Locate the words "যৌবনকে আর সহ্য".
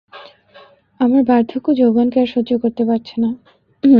1.79-2.51